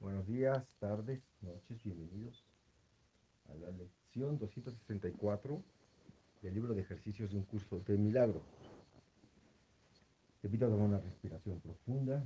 Buenos 0.00 0.26
días, 0.26 0.66
tardes, 0.78 1.20
noches, 1.42 1.84
bienvenidos 1.84 2.42
a 3.50 3.54
la 3.56 3.70
lección 3.70 4.38
264 4.38 5.62
del 6.40 6.54
libro 6.54 6.72
de 6.72 6.80
ejercicios 6.80 7.30
de 7.30 7.36
un 7.36 7.44
curso 7.44 7.80
de 7.80 7.98
milagro. 7.98 8.40
Te 10.40 10.46
invito 10.46 10.64
a 10.64 10.70
tomar 10.70 10.88
una 10.88 11.00
respiración 11.00 11.60
profunda. 11.60 12.24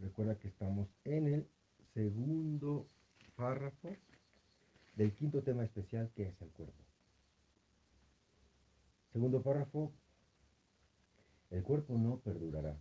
Recuerda 0.00 0.38
que 0.38 0.48
estamos 0.48 0.86
en 1.04 1.28
el 1.28 1.46
segundo 1.94 2.86
párrafo 3.36 3.96
del 4.96 5.14
quinto 5.14 5.42
tema 5.42 5.64
especial 5.64 6.10
que 6.14 6.24
es 6.24 6.42
el 6.42 6.50
cuerpo. 6.50 6.84
Segundo 9.14 9.40
párrafo, 9.40 9.94
el 11.48 11.62
cuerpo 11.62 11.96
no 11.96 12.18
perdurará. 12.18 12.76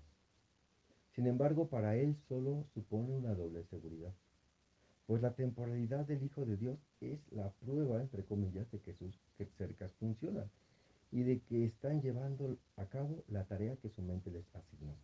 Sin 1.20 1.27
embargo, 1.27 1.67
para 1.67 1.97
él 1.97 2.15
solo 2.29 2.65
supone 2.73 3.13
una 3.13 3.33
doble 3.33 3.65
seguridad, 3.65 4.13
pues 5.05 5.21
la 5.21 5.33
temporalidad 5.33 6.05
del 6.05 6.23
Hijo 6.23 6.46
de 6.46 6.55
Dios 6.55 6.79
es 7.01 7.19
la 7.33 7.50
prueba, 7.50 8.00
entre 8.00 8.23
comillas, 8.23 8.71
de 8.71 8.79
que 8.79 8.93
sus 8.93 9.19
cercas 9.57 9.91
funcionan 9.96 10.50
y 11.11 11.24
de 11.24 11.41
que 11.41 11.65
están 11.65 12.01
llevando 12.01 12.57
a 12.77 12.86
cabo 12.86 13.25
la 13.27 13.43
tarea 13.43 13.75
que 13.75 13.89
su 13.89 14.01
mente 14.01 14.32
les 14.32 14.46
asignó. 14.55 14.96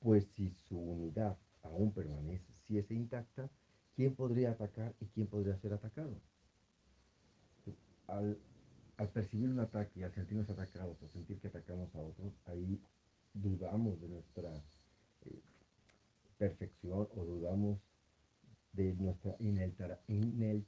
Pues 0.00 0.24
si 0.34 0.48
su 0.66 0.78
unidad 0.78 1.36
aún 1.62 1.92
permanece, 1.92 2.54
si 2.66 2.78
es 2.78 2.90
intacta, 2.90 3.50
¿quién 3.96 4.14
podría 4.14 4.52
atacar 4.52 4.94
y 4.98 5.04
quién 5.08 5.26
podría 5.26 5.58
ser 5.58 5.74
atacado? 5.74 6.18
Al, 8.06 8.38
percibir 9.12 9.50
un 9.50 9.60
ataque 9.60 10.00
y 10.00 10.04
al 10.04 10.14
sentirnos 10.14 10.48
atacados 10.48 10.96
o 11.02 11.08
sentir 11.08 11.38
que 11.38 11.48
atacamos 11.48 11.94
a 11.94 12.00
otros, 12.00 12.32
ahí 12.46 12.80
dudamos 13.34 14.00
de 14.00 14.08
nuestra 14.08 14.50
perfección 16.38 17.08
o 17.16 17.24
dudamos 17.24 17.78
de 18.72 18.94
nuestra 18.94 19.36
inalterabilidad. 19.38 20.62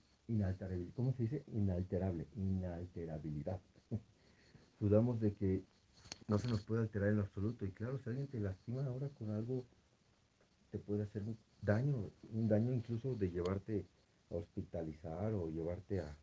¿Cómo 0.94 1.12
se 1.12 1.25
dice? 1.25 1.44
Inalterable, 1.52 2.27
inalterabilidad. 2.36 3.60
dudamos 4.80 5.20
de 5.20 5.34
que 5.34 5.62
no 6.27 6.38
se 6.38 6.48
nos 6.48 6.62
puede 6.62 6.83
alterar 6.83 7.10
en 7.10 7.20
absoluto. 7.20 7.64
Y 7.64 7.70
claro, 7.70 7.98
si 7.98 8.10
alguien 8.10 8.28
te 8.28 8.41
lastima 8.41 8.84
ahora 8.84 9.08
con 9.10 9.30
algo, 9.30 9.64
te 10.70 10.78
puede 10.78 11.05
hacer 11.05 11.22
un 11.22 11.36
daño, 11.62 12.10
un 12.32 12.48
daño 12.48 12.72
incluso 12.72 13.14
de 13.14 13.30
llevarte 13.30 13.86
a 14.30 14.36
hospitalizar 14.36 15.32
o 15.34 15.48
llevarte 15.48 16.00
a, 16.00 16.16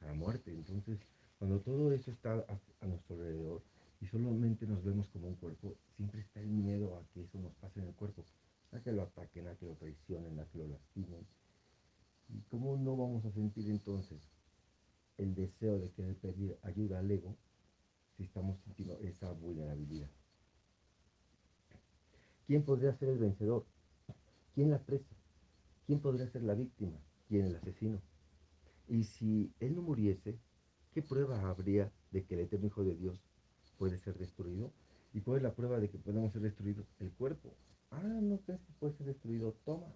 a 0.00 0.06
la 0.06 0.14
muerte. 0.14 0.52
Entonces, 0.52 0.98
cuando 1.38 1.60
todo 1.60 1.92
eso 1.92 2.10
está 2.10 2.32
a 2.32 2.86
nuestro 2.86 3.16
alrededor, 3.16 3.62
y 4.00 4.06
solamente 4.06 4.66
nos 4.66 4.84
vemos 4.84 5.08
como 5.08 5.28
un 5.28 5.36
cuerpo, 5.36 5.74
siempre 5.96 6.20
está 6.20 6.40
el 6.40 6.48
miedo 6.48 6.96
a 6.96 7.02
que 7.12 7.22
eso 7.22 7.38
nos 7.38 7.54
pase 7.54 7.80
en 7.80 7.86
el 7.86 7.94
cuerpo, 7.94 8.24
a 8.72 8.80
que 8.80 8.92
lo 8.92 9.02
ataquen, 9.02 9.48
a 9.48 9.56
que 9.56 9.66
lo 9.66 9.74
traicionen, 9.74 10.38
a 10.38 10.46
que 10.46 10.58
lo 10.58 10.68
lastimen. 10.68 11.26
¿Y 12.28 12.40
cómo 12.50 12.76
no 12.76 12.96
vamos 12.96 13.24
a 13.24 13.32
sentir 13.32 13.70
entonces 13.70 14.20
el 15.16 15.34
deseo 15.34 15.78
de 15.78 15.90
querer 15.92 16.16
pedir 16.16 16.58
ayuda 16.62 16.98
al 16.98 17.10
ego 17.10 17.36
si 18.16 18.24
estamos 18.24 18.58
sintiendo 18.60 18.98
esa 19.00 19.30
vulnerabilidad? 19.32 20.10
¿Quién 22.46 22.64
podría 22.64 22.94
ser 22.94 23.08
el 23.08 23.18
vencedor? 23.18 23.64
¿Quién 24.54 24.70
la 24.70 24.78
presa? 24.78 25.14
¿Quién 25.86 26.00
podría 26.00 26.28
ser 26.28 26.42
la 26.42 26.54
víctima? 26.54 26.98
¿Quién 27.28 27.46
el 27.46 27.56
asesino? 27.56 28.00
Y 28.88 29.04
si 29.04 29.52
él 29.60 29.74
no 29.74 29.82
muriese, 29.82 30.38
¿qué 30.92 31.02
prueba 31.02 31.48
habría 31.48 31.92
de 32.12 32.24
que 32.24 32.34
el 32.34 32.40
eterno 32.40 32.66
Hijo 32.66 32.84
de 32.84 32.94
Dios 32.94 33.20
puede 33.76 33.98
ser 33.98 34.16
destruido. 34.18 34.72
¿Y 35.12 35.20
cuál 35.20 35.38
es 35.38 35.42
la 35.42 35.54
prueba 35.54 35.78
de 35.78 35.88
que 35.88 35.98
podemos 35.98 36.32
ser 36.32 36.42
destruidos? 36.42 36.86
El 36.98 37.12
cuerpo. 37.12 37.54
Ah, 37.90 38.02
¿no 38.02 38.38
crees 38.40 38.60
que 38.60 38.72
puede 38.78 38.94
ser 38.94 39.06
destruido? 39.06 39.52
Toma. 39.64 39.86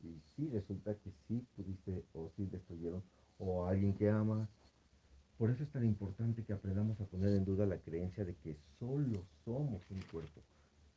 Y 0.00 0.20
sí, 0.36 0.48
resulta 0.50 0.94
que 0.94 1.10
sí 1.26 1.46
pudiste 1.56 2.04
o 2.12 2.30
sí 2.36 2.44
destruyeron 2.46 3.02
o 3.38 3.66
alguien 3.66 3.94
que 3.94 4.10
ama. 4.10 4.48
Por 5.38 5.50
eso 5.50 5.64
es 5.64 5.70
tan 5.70 5.84
importante 5.84 6.44
que 6.44 6.52
aprendamos 6.52 7.00
a 7.00 7.06
poner 7.06 7.30
en 7.30 7.44
duda 7.44 7.66
la 7.66 7.78
creencia 7.78 8.24
de 8.24 8.34
que 8.36 8.56
solo 8.78 9.24
somos 9.44 9.82
un 9.90 10.00
cuerpo. 10.12 10.42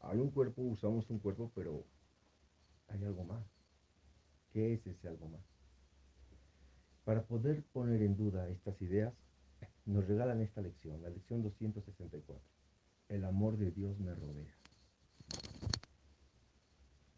Hay 0.01 0.19
un 0.19 0.29
cuerpo, 0.29 0.61
usamos 0.61 1.09
un 1.09 1.19
cuerpo, 1.19 1.51
pero 1.55 1.85
hay 2.89 3.03
algo 3.03 3.23
más. 3.23 3.43
¿Qué 4.51 4.73
es 4.73 4.85
ese 4.85 5.07
algo 5.07 5.27
más? 5.29 5.41
Para 7.03 7.23
poder 7.23 7.63
poner 7.71 8.01
en 8.01 8.17
duda 8.17 8.49
estas 8.49 8.81
ideas, 8.81 9.13
nos 9.85 10.05
regalan 10.05 10.41
esta 10.41 10.61
lección, 10.61 11.01
la 11.01 11.09
lección 11.09 11.41
264. 11.41 12.43
El 13.07 13.23
amor 13.23 13.57
de 13.57 13.71
Dios 13.71 13.97
me 13.99 14.13
rodea. 14.13 14.53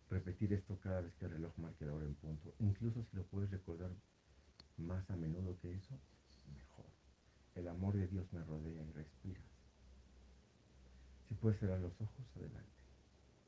Repetir 0.10 0.54
esto 0.54 0.76
cada 0.82 1.02
vez 1.02 1.14
que 1.16 1.26
el 1.26 1.32
reloj 1.32 1.56
marque 1.58 1.86
la 1.86 1.94
hora 1.94 2.06
en 2.06 2.16
punto. 2.16 2.52
Incluso 2.60 3.04
si 3.04 3.16
lo 3.16 3.24
puedes 3.26 3.52
recordar 3.52 3.92
más 4.78 5.08
a 5.12 5.16
menudo 5.16 5.56
que 5.62 5.72
eso, 5.72 6.00
mejor. 6.56 6.86
El 7.54 7.68
amor 7.68 7.96
de 7.96 8.08
Dios 8.08 8.26
me 8.34 8.44
rodea 8.44 8.84
y 8.84 8.92
respiras. 8.92 9.44
Si 11.28 11.36
puedes 11.36 11.60
cerrar 11.60 11.80
los 11.80 11.94
ojos, 12.02 12.26
adelante. 12.36 12.72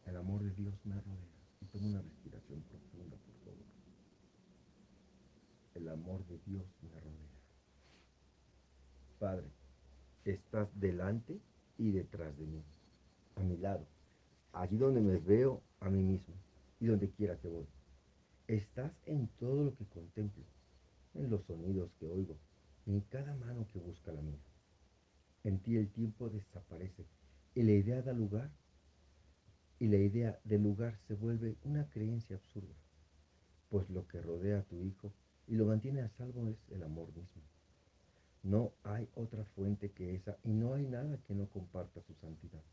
El 0.06 0.18
amor 0.18 0.44
de 0.44 0.52
Dios 0.52 0.76
me 0.86 0.94
rodea. 0.94 1.42
Y 1.62 1.66
toma 1.66 1.88
una 1.88 2.02
respiración 2.02 2.62
profunda, 2.62 3.18
por 3.18 3.36
favor. 3.44 3.66
El 5.74 5.90
amor 5.90 6.26
de 6.28 6.38
Dios 6.46 6.66
me 6.84 7.00
rodea. 7.00 7.32
Padre, 9.20 9.48
estás 10.26 10.68
delante 10.80 11.40
y 11.80 11.92
detrás 11.92 12.38
de 12.38 12.46
mí, 12.46 12.64
a 13.36 13.40
mi 13.42 13.58
lado, 13.58 13.88
allí 14.54 14.78
donde 14.78 15.02
me 15.02 15.18
veo 15.18 15.62
a 15.80 15.90
mí 15.90 16.04
mismo 16.04 16.36
y 16.82 16.88
donde 16.88 17.12
quiera 17.12 17.38
que 17.38 17.48
voy. 17.48 17.68
Estás 18.48 18.92
en 19.06 19.28
todo 19.40 19.64
lo 19.64 19.76
que 19.76 19.86
contemplo, 19.86 20.44
en 21.14 21.30
los 21.30 21.46
sonidos 21.46 21.92
que 22.00 22.08
oigo, 22.08 22.38
en 22.88 23.02
cada 23.02 23.36
mano 23.36 23.68
que 23.72 23.80
busca 23.80 24.12
la 24.12 24.22
mía. 24.22 24.42
En 25.44 25.60
ti 25.60 25.78
el 25.78 25.90
tiempo 25.92 26.30
desaparece 26.30 27.06
y 27.54 27.62
la 27.64 27.72
idea 27.74 28.02
da 28.02 28.14
lugar 28.14 28.52
y 29.80 29.88
la 29.88 29.98
idea 29.98 30.40
del 30.44 30.64
lugar 30.64 31.00
se 31.08 31.14
vuelve 31.14 31.56
una 31.64 31.88
creencia 31.90 32.36
absurda, 32.36 32.76
pues 33.70 33.90
lo 33.92 34.08
que 34.08 34.22
rodea 34.22 34.60
a 34.60 34.64
tu 34.64 34.84
hijo 34.84 35.14
y 35.48 35.56
lo 35.56 35.66
mantiene 35.68 36.02
a 36.02 36.10
salvo 36.10 36.48
es 36.48 36.58
el 36.70 36.82
amor 36.84 37.14
mismo. 37.14 37.44
No 38.42 38.74
hay 38.84 39.08
otra 39.14 39.46
fuente 39.46 39.92
que 39.92 40.16
esa 40.16 40.38
y 40.44 40.50
no 40.50 40.74
hay 40.74 40.88
nada 40.88 41.20
que 41.28 41.36
no 41.36 41.48
comparta 41.48 42.02
su 42.02 42.16
santidad. 42.16 42.64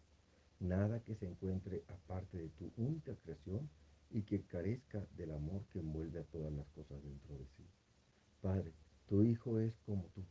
Nada 0.60 1.00
que 1.04 1.14
se 1.14 1.26
encuentre 1.26 1.84
aparte 1.88 2.38
de 2.38 2.48
tu 2.48 2.72
única 2.78 3.14
creación 3.16 3.68
y 4.10 4.22
que 4.22 4.42
carezca 4.42 5.04
del 5.16 5.32
amor 5.32 5.64
que 5.72 5.80
envuelve 5.80 6.20
a 6.20 6.24
todas 6.24 6.52
las 6.52 6.66
cosas 6.69 7.02
dentro 7.02 7.36
de 7.36 7.46
sí. 7.56 7.64
Padre, 8.41 8.72
tu 9.06 9.22
Hijo 9.22 9.58
es 9.58 9.74
como 9.86 10.04
tú. 10.14 10.24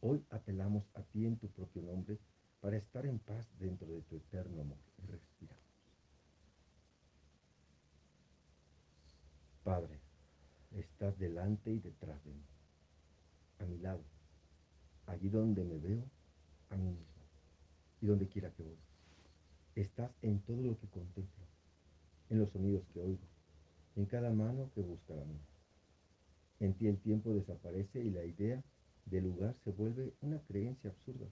Hoy 0.00 0.24
apelamos 0.30 0.84
a 0.94 1.02
ti 1.02 1.26
en 1.26 1.36
tu 1.38 1.48
propio 1.48 1.82
nombre 1.82 2.18
para 2.60 2.76
estar 2.76 3.06
en 3.06 3.18
paz 3.18 3.48
dentro 3.58 3.86
de 3.88 4.02
tu 4.02 4.16
eterno 4.16 4.60
amor. 4.60 4.78
Y 5.02 5.06
respiramos. 5.06 5.64
Padre, 9.64 9.98
estás 10.72 11.18
delante 11.18 11.72
y 11.72 11.80
detrás 11.80 12.22
de 12.24 12.32
mí, 12.32 12.44
a 13.58 13.64
mi 13.64 13.78
lado 13.78 14.04
allí 15.06 15.28
donde 15.28 15.64
me 15.64 15.78
veo 15.78 16.04
a 16.70 16.76
mí 16.76 16.90
mismo 16.90 17.22
y 18.00 18.06
donde 18.06 18.28
quiera 18.28 18.50
que 18.52 18.62
voy. 18.62 18.78
Estás 19.74 20.10
en 20.22 20.40
todo 20.40 20.62
lo 20.62 20.78
que 20.78 20.88
contemplo, 20.88 21.44
en 22.30 22.38
los 22.38 22.50
sonidos 22.50 22.82
que 22.92 23.00
oigo, 23.00 23.26
en 23.96 24.06
cada 24.06 24.30
mano 24.30 24.70
que 24.74 24.82
busca 24.82 25.14
la 25.14 25.24
mía. 25.24 25.40
En 26.60 26.74
ti 26.74 26.86
el 26.86 26.98
tiempo 26.98 27.34
desaparece 27.34 28.02
y 28.02 28.10
la 28.10 28.24
idea 28.24 28.62
del 29.06 29.24
lugar 29.24 29.54
se 29.64 29.70
vuelve 29.70 30.12
una 30.22 30.40
creencia 30.40 30.90
absurda, 30.90 31.26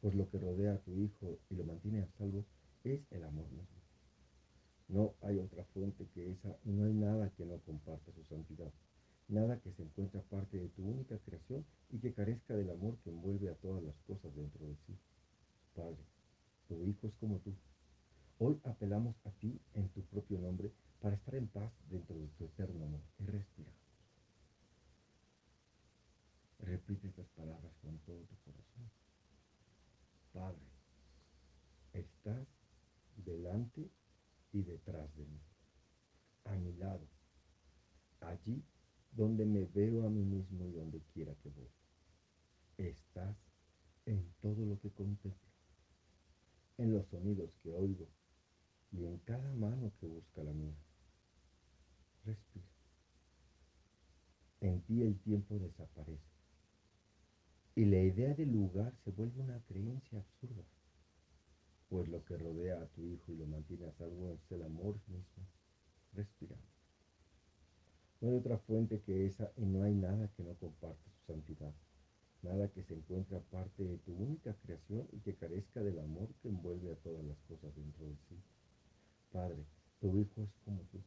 pues 0.00 0.14
lo 0.14 0.30
que 0.30 0.38
rodea 0.38 0.74
a 0.74 0.78
tu 0.78 0.92
hijo 1.00 1.38
y 1.50 1.54
lo 1.54 1.64
mantiene 1.64 2.02
a 2.02 2.08
salvo 2.18 2.44
es 2.84 3.00
el 3.10 3.24
amor 3.24 3.48
mismo. 3.50 3.76
No 4.88 5.14
hay 5.22 5.38
otra 5.38 5.64
fuente 5.74 6.06
que 6.14 6.30
esa 6.30 6.56
y 6.64 6.70
no 6.70 6.84
hay 6.84 6.92
nada 6.92 7.30
que 7.36 7.44
no 7.44 7.58
comparta 7.60 8.12
su 8.12 8.22
santidad 8.24 8.70
nada 9.28 9.58
que 9.60 9.72
se 9.72 9.82
encuentre 9.82 10.20
aparte 10.20 10.56
de 10.58 10.68
tu 10.68 10.82
única 10.82 11.18
creación 11.18 11.64
y 11.90 11.98
que 11.98 12.12
carezca 12.12 12.54
del 12.54 12.70
amor 12.70 12.96
que 13.02 13.10
envuelve 13.10 13.50
a 13.50 13.54
todas 13.54 13.82
las 13.82 13.94
cosas 14.06 14.34
dentro 14.34 14.66
de 14.66 14.76
sí. 14.86 14.94
Padre, 15.74 16.04
tu 16.68 16.84
Hijo 16.84 17.08
es 17.08 17.14
como 17.20 17.38
tú. 17.38 17.52
Hoy 18.38 18.60
apelamos 18.64 19.16
a 19.24 19.30
ti 19.30 19.58
en 19.72 19.88
tu 19.88 20.02
propio 20.02 20.38
nombre 20.38 20.70
para 21.00 21.16
estar 21.16 21.34
en 21.34 21.48
paz 21.48 21.72
dentro 21.88 22.18
de 22.18 22.26
tu 22.28 22.44
eterno 22.44 22.84
amor. 22.84 23.00
Y 23.18 23.24
respira. 23.24 23.70
Repite 26.58 27.08
estas 27.08 27.26
palabras 27.28 27.72
con 27.80 27.96
todo 28.00 28.18
tu 28.18 28.36
corazón. 28.44 28.90
Padre, 30.34 30.66
estás 31.94 32.46
delante 33.24 33.88
y 34.52 34.62
detrás 34.62 35.16
de 35.16 35.24
mí, 35.24 35.40
a 36.44 36.56
mi 36.56 36.74
lado, 36.74 37.06
allí 38.20 38.62
donde 39.12 39.46
me 39.46 39.64
veo 39.64 40.06
a 40.06 40.10
mí 40.10 40.24
mismo 40.24 40.66
y 40.66 40.72
donde 40.72 41.00
quiera 41.14 41.34
que 41.36 41.48
voy. 41.48 41.70
Estás 42.76 43.34
en 44.04 44.30
todo 44.42 44.66
lo 44.66 44.78
que 44.78 44.90
contemplo, 44.90 45.48
en 46.76 46.92
los 46.92 47.06
sonidos 47.06 47.50
que 47.62 47.72
oigo 47.72 48.06
y 48.96 49.04
en 49.04 49.18
cada 49.18 49.52
mano 49.52 49.92
que 50.00 50.06
busca 50.06 50.42
la 50.42 50.52
mía. 50.52 50.74
Respira. 52.24 52.66
En 54.60 54.80
ti 54.82 55.02
el 55.02 55.18
tiempo 55.20 55.58
desaparece. 55.58 56.36
Y 57.74 57.84
la 57.84 58.00
idea 58.00 58.32
del 58.34 58.52
lugar 58.52 58.94
se 59.04 59.10
vuelve 59.10 59.42
una 59.42 59.60
creencia 59.68 60.18
absurda. 60.18 60.64
Pues 61.90 62.08
lo 62.08 62.24
que 62.24 62.38
rodea 62.38 62.80
a 62.80 62.86
tu 62.86 63.02
hijo 63.04 63.32
y 63.32 63.36
lo 63.36 63.46
mantiene 63.46 63.86
a 63.86 63.92
salvo 63.92 64.30
es 64.30 64.40
el 64.50 64.62
amor 64.62 64.98
mismo. 65.08 65.46
Respira. 66.14 66.56
No 68.20 68.30
hay 68.30 68.36
otra 68.36 68.56
fuente 68.58 69.02
que 69.02 69.26
esa 69.26 69.52
y 69.58 69.66
no 69.66 69.82
hay 69.82 69.94
nada 69.94 70.28
que 70.36 70.42
no 70.42 70.54
comparte 70.54 71.10
su 71.10 71.32
santidad. 71.32 71.74
Nada 72.42 72.68
que 72.68 72.82
se 72.82 72.94
encuentre 72.94 73.36
aparte 73.36 73.84
de 73.84 73.98
tu 73.98 74.14
única 74.14 74.54
creación 74.64 75.06
y 75.12 75.18
que 75.20 75.34
carezca 75.34 75.82
del 75.82 75.98
amor 75.98 76.28
que 76.40 76.48
envuelve 76.48 76.92
a 76.92 76.96
todas 76.96 77.24
las 77.26 77.38
cosas 77.42 77.74
dentro 77.76 78.06
de 78.06 78.16
sí. 78.28 78.36
Padre, 79.36 79.66
tu 80.00 80.16
Hijo 80.18 80.42
es 80.42 80.50
como 80.64 80.80
tú. 80.90 80.98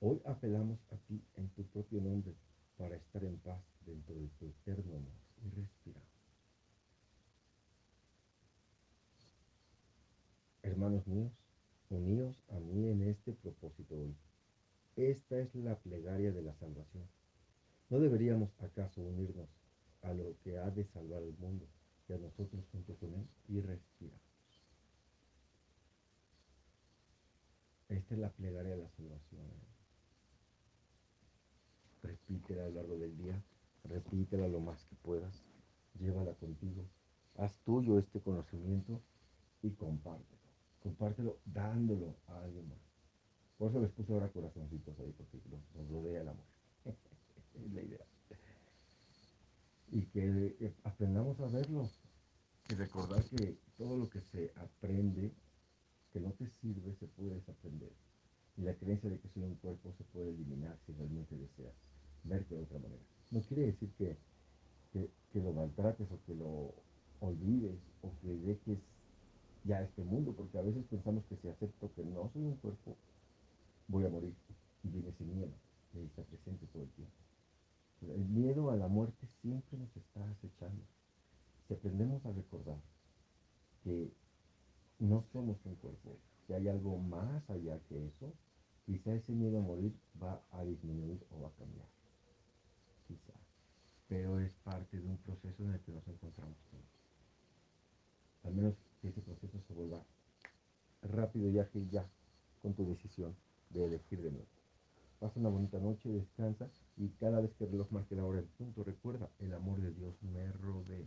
Hoy 0.00 0.20
apelamos 0.26 0.78
a 0.90 0.96
ti 1.08 1.22
en 1.36 1.48
tu 1.50 1.64
propio 1.68 2.02
nombre 2.02 2.34
para 2.76 2.96
estar 2.96 3.24
en 3.24 3.38
paz 3.38 3.62
dentro 3.86 4.14
de 4.14 4.28
tu 4.38 4.46
eterno 4.46 4.96
amor 4.96 5.14
y 5.42 5.48
respira. 5.48 6.00
Hermanos 10.86 11.08
míos, 11.08 11.32
uníos 11.90 12.44
a 12.48 12.60
mí 12.60 12.86
en 12.86 13.02
este 13.02 13.32
propósito 13.32 13.96
hoy. 13.96 14.14
Esta 14.94 15.36
es 15.40 15.52
la 15.56 15.74
plegaria 15.80 16.30
de 16.30 16.42
la 16.42 16.54
salvación. 16.54 17.08
¿No 17.90 17.98
deberíamos 17.98 18.50
acaso 18.60 19.02
unirnos 19.02 19.48
a 20.02 20.14
lo 20.14 20.38
que 20.44 20.58
ha 20.58 20.70
de 20.70 20.84
salvar 20.84 21.24
el 21.24 21.36
mundo 21.38 21.66
y 22.08 22.12
a 22.12 22.18
nosotros 22.18 22.64
junto 22.70 22.94
con 22.98 23.14
él 23.14 23.26
y 23.48 23.60
respiramos? 23.62 24.20
Esta 27.88 28.14
es 28.14 28.20
la 28.20 28.30
plegaria 28.30 28.76
de 28.76 28.82
la 28.84 28.90
salvación. 28.90 29.42
Repítela 32.00 32.62
a 32.62 32.68
lo 32.68 32.74
largo 32.76 32.96
del 32.96 33.16
día, 33.16 33.42
repítela 33.82 34.46
lo 34.46 34.60
más 34.60 34.84
que 34.84 34.94
puedas, 34.94 35.42
llévala 35.98 36.34
contigo, 36.34 36.84
haz 37.38 37.58
tuyo 37.64 37.98
este 37.98 38.20
conocimiento 38.20 39.02
y 39.64 39.72
compártelo. 39.72 40.45
Compártelo 40.86 41.40
dándolo 41.46 42.14
a 42.28 42.44
alguien 42.44 42.68
más. 42.68 42.78
Por 43.58 43.70
eso 43.70 43.80
les 43.80 43.90
puse 43.90 44.12
ahora 44.12 44.28
corazoncitos 44.28 44.96
ahí, 45.00 45.12
porque 45.18 45.40
nos 45.50 45.88
rodea 45.88 46.20
el 46.20 46.28
amor. 46.28 46.44
es 46.84 47.72
la 47.72 47.82
idea. 47.82 48.06
Y 49.90 50.02
que 50.02 50.72
aprendamos 50.84 51.40
a 51.40 51.48
verlo 51.48 51.90
y 52.68 52.74
recordar 52.74 53.24
que 53.24 53.58
todo 53.76 53.96
lo 53.96 54.08
que 54.08 54.20
se 54.20 54.52
aprende 54.54 55.32
que 56.12 56.20
no 56.20 56.30
te 56.34 56.48
sirve 56.60 56.94
se 57.00 57.08
puede 57.08 57.34
desaprender. 57.34 57.90
Y 58.56 58.62
la 58.62 58.74
creencia 58.74 59.10
de 59.10 59.18
que 59.18 59.28
soy 59.30 59.42
un 59.42 59.56
cuerpo 59.56 59.92
se 59.98 60.04
puede 60.04 60.30
eliminar 60.30 60.78
si 60.86 60.92
realmente 60.92 61.34
deseas 61.34 61.74
verte 62.22 62.54
de 62.54 62.62
otra 62.62 62.78
manera. 62.78 63.02
No 63.32 63.40
quiere 63.40 63.66
decir 63.66 63.90
que, 63.98 64.16
que, 64.92 65.10
lo 65.40 65.52
maltrates 65.52 66.06
o 66.12 66.20
que 66.26 66.34
lo 66.36 66.72
olvides 67.18 67.76
o 68.02 68.12
que 68.22 68.28
dejes 68.28 68.78
ya 69.66 69.82
este 69.82 70.02
mundo, 70.04 70.32
porque 70.32 70.58
a 70.58 70.62
veces 70.62 70.84
pensamos 70.86 71.24
que 71.26 71.36
si 71.36 71.48
acepto 71.48 71.92
que 71.94 72.04
no 72.04 72.30
soy 72.32 72.42
un 72.42 72.56
cuerpo, 72.56 72.96
voy 73.88 74.04
a 74.04 74.08
morir. 74.08 74.34
Y 74.84 74.88
viene 74.88 75.08
ese 75.08 75.24
miedo, 75.24 75.52
y 75.94 76.04
está 76.04 76.22
presente 76.22 76.66
todo 76.72 76.84
el 76.84 76.90
tiempo. 76.90 77.14
El 78.02 78.24
miedo 78.26 78.70
a 78.70 78.76
la 78.76 78.88
muerte 78.88 79.26
siempre 79.42 79.78
nos 79.78 79.94
está 79.96 80.28
acechando. 80.30 80.82
Si 81.66 81.74
aprendemos 81.74 82.24
a 82.24 82.32
recordar 82.32 82.78
que 83.82 84.12
no 85.00 85.24
somos 85.32 85.56
un 85.64 85.74
cuerpo, 85.76 86.16
que 86.46 86.54
hay 86.54 86.68
algo 86.68 86.98
más 86.98 87.48
allá 87.50 87.80
que 87.88 88.06
eso, 88.06 88.32
quizá 88.84 89.14
ese 89.14 89.32
miedo 89.32 89.58
a 89.58 89.62
morir 89.62 89.92
va 90.22 90.40
a 90.52 90.62
disminuir 90.64 91.20
o 91.30 91.40
va 91.40 91.48
a 91.48 91.52
cambiar. 91.52 91.88
Quizá. 93.08 93.32
Pero 94.08 94.38
es 94.38 94.54
parte 94.62 95.00
de 95.00 95.08
un 95.08 95.16
proceso 95.18 95.64
en 95.64 95.74
el 95.74 95.80
que 95.80 95.92
nos 95.92 96.06
encontramos 96.06 96.56
todos. 96.70 97.05
Que 99.06 99.10
ese 99.10 99.22
proceso 99.22 99.60
se 99.68 99.72
vuelva 99.72 100.02
rápido 101.02 101.48
y 101.48 101.60
ágil 101.60 101.88
ya 101.90 102.04
con 102.60 102.74
tu 102.74 102.84
decisión 102.88 103.36
de 103.70 103.84
elegir 103.84 104.20
de 104.20 104.32
nuevo. 104.32 104.48
Pasa 105.20 105.38
una 105.38 105.48
bonita 105.48 105.78
noche, 105.78 106.08
descansa 106.08 106.68
y 106.96 107.10
cada 107.10 107.40
vez 107.40 107.54
que 107.54 107.64
el 107.64 107.70
reloj 107.70 107.88
marque 107.92 108.16
la 108.16 108.24
hora 108.24 108.40
del 108.40 108.48
punto, 108.48 108.82
recuerda, 108.82 109.30
el 109.38 109.54
amor 109.54 109.80
de 109.80 109.92
Dios 109.92 110.20
me 110.22 110.50
rodea 110.50 111.06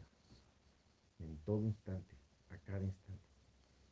en 1.20 1.38
todo 1.40 1.66
instante, 1.66 2.16
a 2.52 2.58
cada 2.60 2.86
instante. 2.86 3.22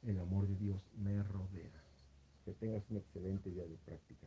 El 0.04 0.19
amor 0.19 0.48
de 0.48 0.56
Dios 0.56 0.81
me 0.95 1.21
rodea. 1.24 1.83
Que 2.45 2.54
tengas 2.54 2.89
un 2.89 2.98
excelente 2.98 3.51
día 3.51 3.65
de 3.68 3.75
práctica. 3.75 4.25